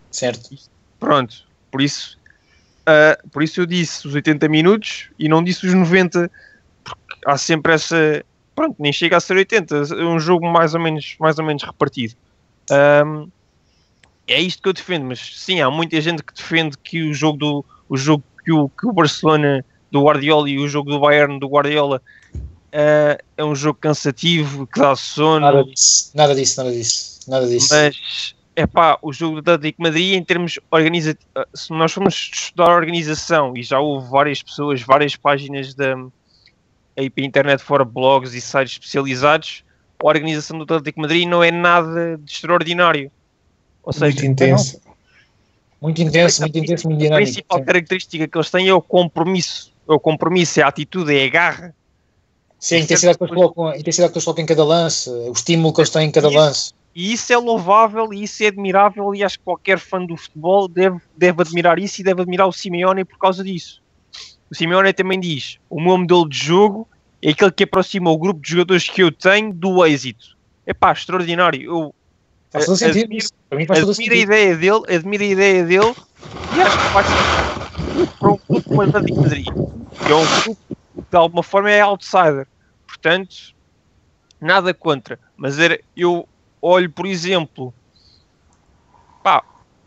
[0.10, 0.56] Certo.
[0.99, 2.17] Pronto, por isso,
[2.88, 6.32] ah, por isso eu disse os 80 minutos e não disse os 90,
[6.84, 8.26] porque há sempre essa.
[8.56, 11.62] Pronto, nem chega a ser 80, é um jogo mais ou menos, mais ou menos
[11.62, 12.15] repartido.
[12.71, 13.28] Ahm,
[14.28, 17.38] é isto que eu defendo, mas sim, há muita gente que defende que o jogo
[17.38, 21.39] do o jogo que o, que o Barcelona do Guardiola e o jogo do Bayern
[21.39, 22.02] do Guardiola
[22.73, 25.39] ah, é um jogo cansativo, que dá sono.
[25.39, 27.19] Nada disso, nada disso, nada disso.
[27.27, 27.69] Nada disso.
[27.71, 32.31] Mas é pá, o jogo do Atlético de Madrid em termos organizativos, se nós formos
[32.33, 35.95] estudar a organização e já houve várias pessoas, várias páginas da
[36.95, 39.63] aí para a internet fora blogs e sites especializados,
[39.99, 43.12] a organização do Atlético de Madrid não é nada de extraordinário.
[43.83, 44.81] Ou seja, Muito intenso.
[45.81, 47.31] Muito intenso, muito intenso, muito a dinâmico.
[47.31, 47.65] principal Sim.
[47.65, 49.73] característica que eles têm é o compromisso.
[49.89, 51.75] É o compromisso, é a atitude, é a garra.
[52.63, 55.34] Sim, a intensidade que eles colocam, a intensidade que eles colocam em cada lance, o
[55.34, 56.71] estímulo que eles têm em cada lance.
[56.95, 60.69] E isso é louvável e isso é admirável e acho que qualquer fã do futebol
[60.69, 63.82] deve, deve admirar isso e deve admirar o Simeone por causa disso.
[64.49, 66.88] O Simeone também diz, o meu modelo de jogo
[67.21, 70.38] é aquele que aproxima o grupo de jogadores que eu tenho do êxito.
[70.65, 71.62] É pá, extraordinário.
[71.63, 71.95] Eu
[72.49, 73.04] Faz todo sentido.
[73.04, 74.32] admiro, Para mim faz todo admiro a sentido.
[74.32, 75.93] ideia dele, admiro a ideia dele
[76.56, 80.15] e acho que faz sentido para um clube como o Atlético de Madrid, que é
[80.15, 80.60] um clube
[80.95, 82.47] que de alguma forma é outsider.
[82.88, 83.56] Portanto,
[84.39, 85.19] nada contra.
[85.36, 86.27] Mas era, eu
[86.62, 87.73] olho, por exemplo,
[89.23, 89.43] pá,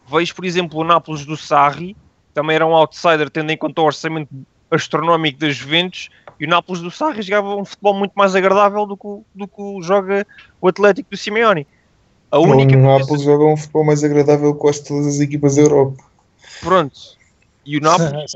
[0.08, 1.96] vejo, por exemplo, o Nápoles do Sarri,
[2.34, 4.28] também era um outsider, tendo em conta o orçamento
[4.70, 8.96] astronómico das Juventus, e o Nápoles do Sarri jogava um futebol muito mais agradável do
[8.96, 10.26] que, o- do que o joga
[10.60, 11.66] o Atlético do Simeone.
[12.30, 15.62] A O única Nápoles joga um futebol mais agradável que quase todas as equipas da
[15.62, 16.04] Europa.
[16.60, 17.16] Pronto.
[17.64, 18.32] E o Nápoles,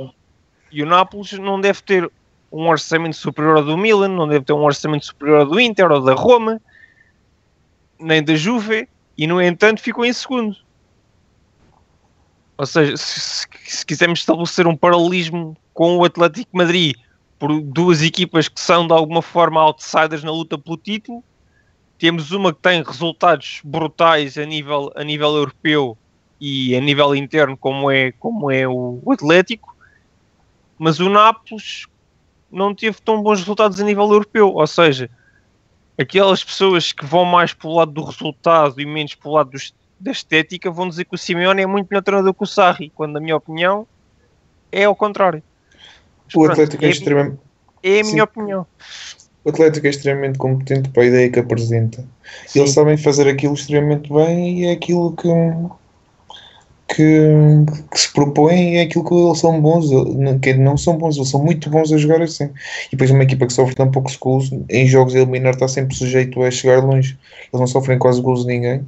[0.70, 2.10] e o Nápoles não deve ter
[2.52, 5.90] um orçamento superior ao do Milan, não deve ter um orçamento superior ao do Inter
[5.90, 6.60] ou da Roma,
[7.98, 10.56] nem da Juve, e no entanto ficou em segundo.
[12.56, 16.96] Ou seja, se, se- se quisermos estabelecer um paralelismo com o Atlético Madrid
[17.38, 21.24] por duas equipas que são de alguma forma outsiders na luta pelo título,
[21.98, 25.96] temos uma que tem resultados brutais a nível, a nível europeu
[26.40, 29.74] e a nível interno como é, como é o Atlético,
[30.78, 31.86] mas o Nápoles
[32.50, 35.08] não teve tão bons resultados a nível europeu, ou seja,
[35.98, 40.10] aquelas pessoas que vão mais pelo lado do resultado e menos pelo lado dos- da
[40.10, 43.20] estética vão dizer que o Simeone é muito melhor treinador que o Sarri, quando na
[43.20, 43.86] minha opinião
[44.72, 45.42] é ao contrário.
[46.24, 47.38] Mas O pronto, Atlético é, é, extremamente,
[47.82, 48.12] é a Sim.
[48.12, 48.66] minha opinião.
[49.44, 52.04] o Atlético é extremamente competente para a ideia que apresenta.
[52.46, 52.60] Sim.
[52.60, 55.28] Eles sabem fazer aquilo extremamente bem e é aquilo que,
[56.94, 57.28] que,
[57.92, 59.86] que se propõem é aquilo que eles são bons.
[60.42, 62.50] Que não são bons, eles são muito bons a jogar assim.
[62.88, 65.94] E depois uma equipa que sofre tão poucos gols em jogos a eliminar está sempre
[65.96, 67.18] sujeito a chegar longe.
[67.52, 68.84] Eles não sofrem quase gols de ninguém.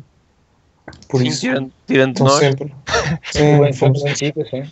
[1.09, 2.75] Por Sim, isso tirando, tirando estão nós, sempre.
[3.33, 4.65] Sim, fomos- Benfica, sim.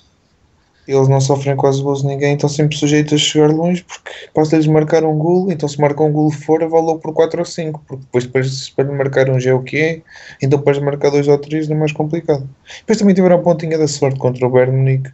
[0.92, 4.66] Eles não sofrem quase gols de ninguém, estão sempre sujeitos a chegar longe porque basta-lhes
[4.66, 7.83] marcar um gol, então se marcar um gol fora, vale logo por 4 ou 5,
[7.87, 10.03] porque depois, depois para marcar um já é o que é,
[10.42, 12.48] então de marcar 2 ou 3 não é mais complicado.
[12.81, 15.11] Depois também tiveram a pontinha da sorte contra o Bayern Munique,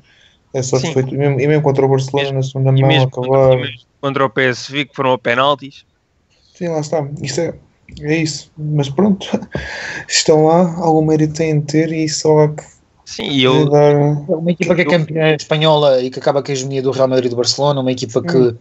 [0.55, 0.93] a sorte Sim.
[0.93, 3.69] foi, e mesmo, e mesmo contra o Barcelona Mesmo- na segunda mão, mesmo acabar.
[4.01, 5.85] contra o PSV que foram a penaltis.
[6.55, 7.55] Sim, lá está, isso é,
[8.01, 9.27] é isso, mas pronto,
[10.09, 12.76] estão lá, algum mérito têm de ter e só há que
[13.07, 13.71] Sim, e eu.
[14.29, 17.27] Uma equipa que é campeã espanhola e que acaba com a hegemonia do Real Madrid
[17.27, 18.55] e do Barcelona, uma equipa que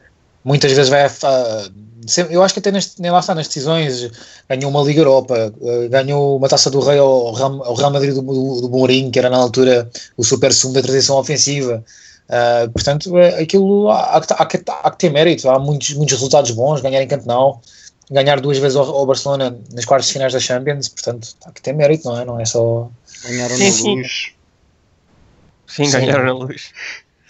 [0.43, 1.03] muitas vezes vai.
[1.05, 1.69] a-
[2.29, 4.11] eu acho que até neste, nem lá está nas decisões,
[4.47, 8.13] ganhou uma Liga Europa, eh, ganhou uma taça do Rei ao Real, ao Real Madrid
[8.13, 11.83] do, do, do Mourinho, que era na altura o super sumo da transição ofensiva.
[12.29, 15.93] Ah, portanto, é, aquilo há, há que, há, que, há que ter mérito, há muitos,
[15.93, 17.61] muitos resultados bons, ganhar em Nou,
[18.11, 21.61] ganhar duas vezes ao, ao Barcelona nas quartas de finais da Champions, portanto, há que
[21.61, 22.25] ter mérito, não é?
[22.25, 22.89] Não é só.
[23.59, 23.95] Na sim.
[23.95, 24.34] luz.
[25.67, 25.99] Sim, Sim.
[25.99, 26.71] ganharam na luz.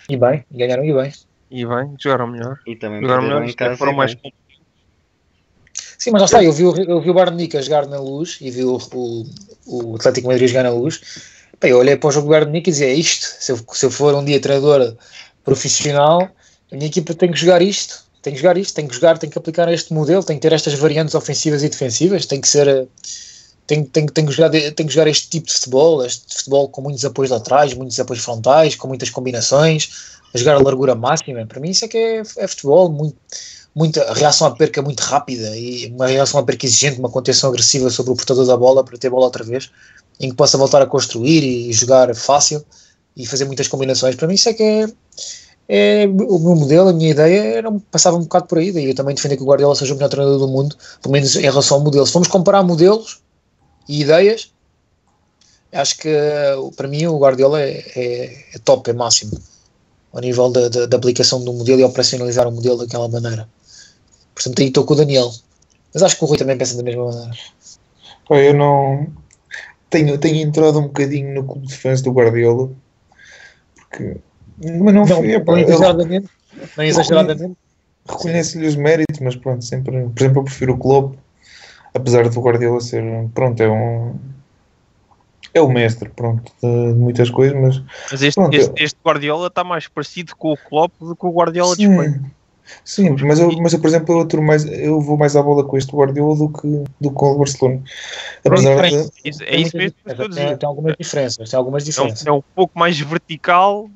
[0.09, 1.13] E bem, ganharam e bem.
[1.51, 2.57] E bem, jogaram melhor.
[2.65, 3.77] E também Jogaram melhor, em casa.
[3.77, 4.33] foram mais bem.
[5.97, 7.87] Sim, mas lá está, eu vi, o- eu vi o Bayern de Munique a jogar
[7.87, 9.25] na luz e vi o, o,
[9.65, 11.01] o Atlético Madrid a jogar na luz.
[11.59, 13.85] Bem, eu olhei para o jogo do Munique e dizia, é isto, se eu, se
[13.85, 14.95] eu for um dia treinador
[15.43, 16.29] profissional,
[16.71, 19.29] a minha equipa tem que jogar isto, tem que jogar isto, tem que jogar, tem
[19.29, 22.87] que aplicar este modelo, tem que ter estas variantes ofensivas e defensivas, tem que ser.
[23.67, 26.81] Tem, tem, tem, que jogar, tem que jogar este tipo de futebol, este futebol com
[26.81, 29.89] muitos apoios laterais, muitos apoios frontais, com muitas combinações,
[30.33, 31.45] a jogar a largura máxima.
[31.45, 33.17] Para mim, isso é que é, é futebol, muito,
[33.73, 37.89] muita reação à perca muito rápida e uma reação à perca exigente, uma contenção agressiva
[37.89, 39.71] sobre o portador da bola para ter bola outra vez,
[40.19, 42.63] em que possa voltar a construir e jogar fácil
[43.17, 44.15] e fazer muitas combinações.
[44.15, 44.87] Para mim, isso é que é,
[45.67, 48.71] é o meu modelo, a minha ideia era, passava um bocado por aí.
[48.71, 51.35] Daí eu também defendo que o Guardiola seja o melhor treinador do mundo, pelo menos
[51.35, 52.05] em relação ao modelo.
[52.05, 53.24] Se formos comparar modelos
[53.87, 54.51] e ideias,
[55.71, 56.09] acho que
[56.75, 59.31] para mim o Guardiola é, é- é top, é máximo
[60.13, 63.49] ao nível da, da- da aplicação do modelo e operacionalizar o modelo daquela maneira.
[64.33, 65.31] Portanto, aí estou com o Daniel.
[65.93, 67.33] Mas acho que o Rui também pensa da mesma maneira.
[68.29, 69.07] Eu não
[69.89, 72.69] tenho, tenho entrado um bocadinho no clube de fãs do Guardiola
[73.77, 74.17] porque
[74.57, 76.29] mas não, Não, epá, não exageradamente.
[76.77, 77.57] Não exageradamente.
[78.07, 81.15] reconhece-lhe os méritos, mas pronto, sempre, por exemplo, eu prefiro o Klopp,
[81.95, 83.03] apesar do Guardiola ser,
[83.33, 84.15] pronto, é um
[85.53, 87.81] é o mestre, pronto, de, de muitas coisas, mas
[88.11, 91.31] Mas este, Pronto, este, este Guardiola está mais parecido com o Klopp do que o
[91.31, 92.21] Guardiola de Espanha.
[92.83, 95.63] sim, sim, mas eu, mas eu, por exemplo, eu, mais, eu vou mais à bola
[95.63, 96.67] com este Guardiola do que,
[96.99, 97.81] do que com o Barcelona.
[98.43, 99.11] Apesar de, diferente.
[99.23, 100.57] Isso- é isso mesmo que eu estou a diferenças, tem, dizer.
[100.57, 101.49] tem algumas diferenças.
[101.49, 102.27] Tem algumas É um, diferenças.
[102.27, 103.89] é um pouco mais vertical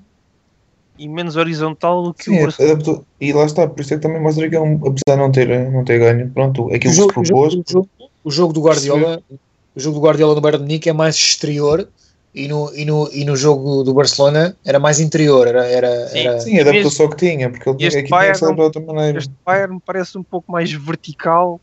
[1.00, 2.74] e menos horizontal do que sim, o Barcelona.
[2.74, 5.72] adaptou, e lá está, por isso é que também é um, apesar de não ter,
[5.72, 7.90] não ter ganho, pronto, aquilo o, que se jogo, o, propôs, jogo, o, jogo,
[8.26, 9.22] o jogo do Guardiola
[9.76, 11.88] o jogo do Guardiola no Bayern de Munique é mais exterior
[12.36, 16.20] e no, e no, e no jogo do Barcelona era mais interior era, era, Sim,
[16.20, 19.18] era- sim, adaptou só o que tinha, porque ele tinha, este Bayern de outra maneira.
[19.20, 21.62] Este Bayern me parece um pouco mais vertical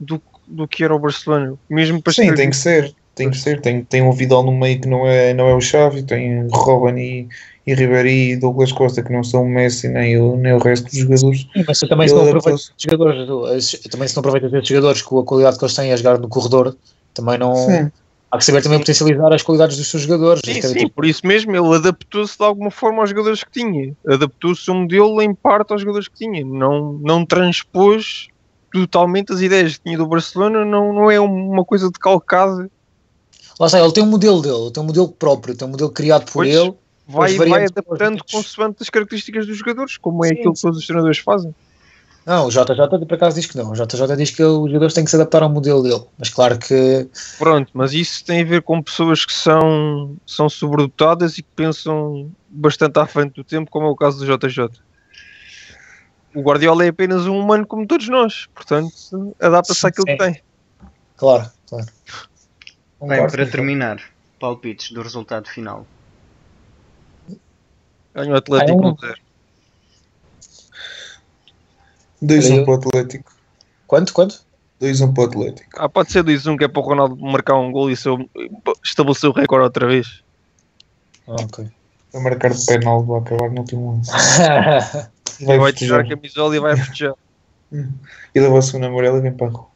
[0.00, 1.54] do, do que era o Barcelona.
[1.70, 3.60] Mesmo para Sim, ser- tem que ser, tem que ser.
[3.60, 6.98] Tem, tem um Vidal no meio que não é, não é o Xavi, tem Robin
[6.98, 7.28] e,
[7.66, 10.84] e Ribéry e Douglas Costa que não são o Messi nem o, nem o resto
[10.84, 11.40] dos jogadores.
[11.40, 15.24] Sim, mas também se não aproveita jogadores também se não aproveita desses jogadores com a
[15.24, 16.76] qualidade que eles têm a jogar no corredor
[17.14, 17.90] também não Sim,
[18.30, 21.04] há que saber também potencializar as qualidades dos seus jogadores Sim, Cada sim, tipo- por
[21.04, 23.94] isso mesmo ele adaptou-se de alguma forma aos jogadores que tinha.
[24.08, 26.44] Adaptou-se o modelo em parte aos jogadores que tinha.
[26.44, 28.26] Não, não transpôs
[28.72, 30.64] totalmente as ideias que tinha do Barcelona.
[30.64, 32.68] Não, não é uma coisa decalcada.
[33.60, 35.90] lá está, ele tem um modelo dele ele tem um modelo próprio, tem um modelo
[35.90, 36.74] criado por Pois, ele
[37.06, 40.86] Vai, vai adaptando consoante as características dos jogadores, como é Sim, aquilo que todos os
[40.86, 41.54] treinadores fazem.
[42.24, 45.04] não, o JJ por acaso diz que não o JJ diz que os jogadores têm
[45.04, 48.62] que se adaptar ao modelo dele mas claro que Pronto, mas isso tem a ver
[48.62, 53.86] com pessoas que são, são sobredotadas e que pensam bastante à frente do tempo, como
[53.86, 54.70] é o caso do JJ.
[56.34, 58.92] O Guardiola é apenas um humano como todos nós, portanto,
[59.40, 60.18] adapta-se Sim, àquilo que sim.
[60.18, 60.42] tem.
[61.16, 61.86] claro, claro
[63.02, 64.00] Bem, para terminar,
[64.38, 65.84] palpites do resultado final.
[68.14, 69.14] Ganha o Atlético Ah, é um- 1-0.
[72.20, 73.32] 2-1 Eu- para o Atlético.
[73.86, 74.44] quanto, quanto?
[74.80, 75.70] 2-1 para o Atlético.
[75.76, 78.18] Ah, pode ser 2-1 que é para o Ronaldo marcar um gol e seu-
[78.84, 80.22] estabelecer o recorde outra vez.
[81.26, 81.68] Ah, ok.
[82.12, 84.10] Vai marcar de penal, vai acabar no último lance.
[85.40, 87.14] Vai, vai tirar a camisola e vai festejar.
[87.72, 89.66] E leva a segunda amarela e vem para a rua.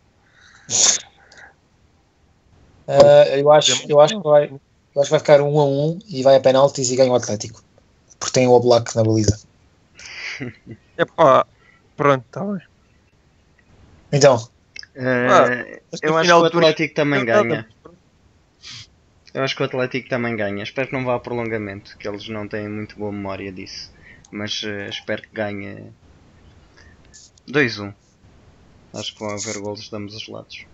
[2.86, 5.98] Ah, eu, acho, eu, acho que vai, eu acho que vai ficar um a um
[6.06, 7.62] e vai a penaltis e ganha o Atlético.
[8.18, 9.40] Porque tem o Oblak na baliza.
[10.96, 11.46] Epá,
[11.96, 12.60] pronto, está bem.
[14.12, 14.48] Então,
[15.90, 17.68] Mas eu acho que o Atlético também ganha.
[19.34, 20.62] Eu acho que o Atlético também ganha.
[20.62, 23.92] Espero que não vá a prolongamento, que eles não têm muito boa memória disso.
[24.30, 25.92] Mas eh, espero que ganhe
[27.46, 27.94] 2-1.
[28.94, 30.64] Acho que vão haver golos de ambos os lados.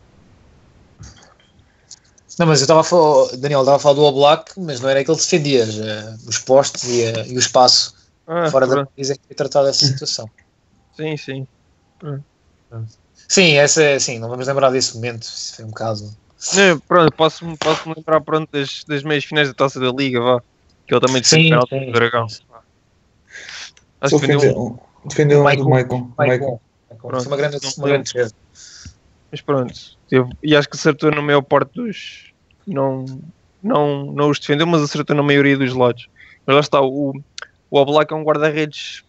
[2.38, 5.04] Não, mas eu estava a falar, Daniel, estava a falar do Oblak, mas não era
[5.04, 5.66] que ele defendia.
[5.66, 7.94] já, os postos e, a- e o espaço
[8.26, 8.92] Ah, fora da pronto.
[8.94, 10.28] baliza é que foi tratado essa situação.
[10.96, 11.46] Sim, sim.
[13.28, 15.22] Sim, essa é assim, não vamos lembrar desse momento.
[15.22, 16.16] Isso foi um caso.
[16.54, 20.20] Não, pronto, posso-me posso -me lembrar pronto, das, das meias finais da taça da Liga,
[20.20, 20.40] vá.
[20.86, 21.86] Que ele também defende Sim, penalti sim.
[21.86, 22.26] do Dragão.
[24.00, 24.76] Acho que defendeu um,
[25.08, 25.68] defendeu, defendeu um do Michael.
[25.68, 26.14] Michael.
[26.16, 26.60] Vai Michael.
[26.98, 28.34] Pronto, Foi uma grande, uma grande defesa.
[29.30, 29.72] mas pronto.
[30.08, 32.31] Teve, e acho que acertou na maior parte dos.
[32.66, 33.04] Não,
[33.62, 36.08] não, não os defendeu, mas acertou na maioria dos lados.
[36.46, 37.12] Mas lá está, o,
[37.70, 39.04] o Oblak é um guarda-redes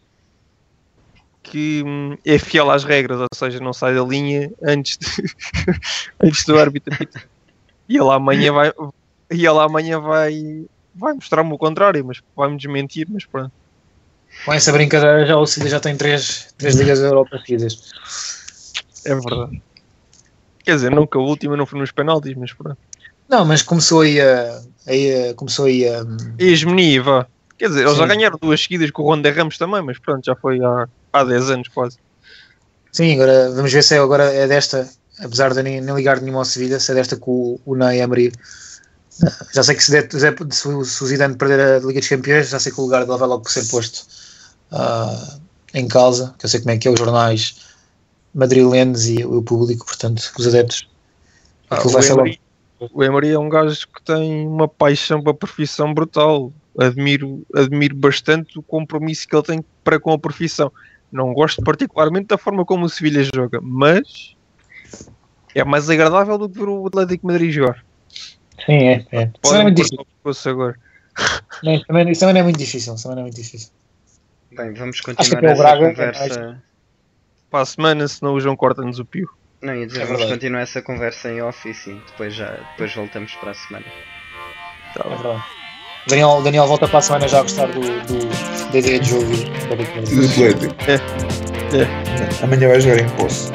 [1.42, 5.24] que hum, é fiel às regras, ou seja, não sai da linha antes, de,
[6.24, 6.96] antes do árbitro.
[7.88, 8.72] E ele amanhã vai.
[9.30, 13.52] E ele amanhã vai, vai mostrar-me o contrário, mas vai-me desmentir, mas pronto.
[14.46, 17.92] Com essa brincadeira, já o Cida já tem três, três Ligas da Europa seguidas.
[19.06, 19.62] É verdade.
[20.64, 22.78] Quer dizer, nunca a última não foi nos penaltis, mas pronto.
[23.34, 24.62] Não, mas começou aí a.
[24.86, 26.06] aí a- começou aí a.
[26.38, 27.28] E a hegemonia, vá.
[27.58, 30.36] Quer dizer, eles já ganharam duas seguidas com o Ronda Ramos também, mas pronto, já
[30.36, 31.98] foi há, há 10 anos quase.
[32.92, 34.88] Sim, agora vamos ver se é, agora é desta,
[35.20, 38.02] apesar de nem, nem ligar nenhuma ao Sevilha, se é desta que o, o Ney
[38.02, 38.32] Emery.
[39.52, 40.08] Já sei que se, der,
[40.52, 43.28] se, o Zidane perder a Liga dos Campeões, já sei que o lugar dele vai
[43.28, 44.06] logo ser posto
[44.72, 45.38] ah,
[45.74, 47.56] em causa, que eu sei como é que é os jornais
[48.34, 50.88] madrilenos e o público, portanto, os adeptos.
[51.72, 52.00] Ah, o.
[52.00, 52.43] Emery,
[52.92, 56.52] o Emery é um gajo que tem uma paixão para a profissão brutal.
[56.78, 60.72] Admiro, admiro bastante o compromisso que ele tem para com a profissão.
[61.12, 64.36] Não gosto particularmente da forma como o Sevilha joga, mas
[65.54, 67.86] é mais agradável do que ver o Atlético Madrid jogar.
[68.66, 68.92] Sim, é.
[68.92, 68.96] é.
[69.02, 70.52] Isso é Podem muito difícil.
[70.52, 70.76] agora.
[71.64, 72.96] Não, também- Isso também não é muito difícil.
[72.96, 73.70] isso Também não é muito difícil.
[74.56, 76.64] Bem, vamos continuar é essa Braga, conversa.
[77.52, 79.30] Para a semana, senão o João corta-nos o pio.
[79.64, 82.94] Não, ia dizer, É vamos continuar essa conversa em off e sim, depois, já, depois
[82.94, 83.86] voltamos para a semana.
[84.94, 85.44] Tá É verdade.
[86.06, 89.10] O Daniel, Daniel volta para a semana já a gostar do, do, da ideia de
[89.10, 89.26] jogo.
[89.26, 90.00] do Atlético
[90.34, 90.76] Atlético.
[91.74, 92.44] É.
[92.44, 93.54] Amanhã vai jogar em Poço.